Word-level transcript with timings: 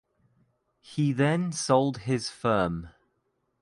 He 0.79 1.13
then 1.13 1.51
sold 1.51 1.99
his 1.99 2.27
firm. 2.31 2.89